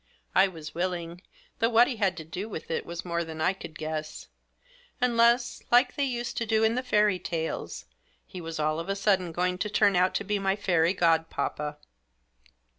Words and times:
I 0.33 0.47
was 0.47 0.73
willing; 0.73 1.21
though 1.59 1.69
what 1.69 1.87
he 1.87 1.97
had 1.97 2.17
to 2.17 2.23
do 2.23 2.49
with 2.49 2.71
it 2.71 2.87
was 2.87 3.05
more 3.05 3.23
than 3.23 3.39
I 3.39 3.53
could 3.53 3.77
guess; 3.77 4.29
unless, 4.99 5.61
like 5.71 5.93
they 5.95 6.05
used 6.05 6.37
to 6.37 6.45
do 6.47 6.63
in 6.63 6.73
the 6.73 6.81
fairy 6.81 7.19
tales, 7.19 7.85
he 8.25 8.41
was 8.41 8.59
all 8.59 8.79
of 8.79 8.89
a 8.89 8.95
sudden 8.95 9.31
going 9.31 9.59
to 9.59 9.69
turn 9.69 9.95
out 9.95 10.15
to 10.15 10.23
be 10.23 10.39
my 10.39 10.55
fairy 10.55 10.95
godpapa. 10.95 11.77